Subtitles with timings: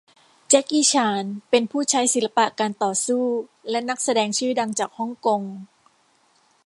[0.49, 3.23] แจ็คกี้ชานเป็นผู้ใช้ศิลปะการต่อสู้
[3.69, 5.41] และนักแสดงชื่อดังจากฮ่องกง